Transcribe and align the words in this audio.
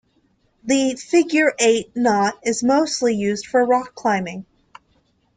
The 0.63 0.95
figure-eight 0.95 1.95
knot 1.95 2.33
is 2.41 2.63
mostly 2.63 3.13
used 3.15 3.45
for 3.45 3.63
rock 3.63 3.93
climbing. 3.93 4.47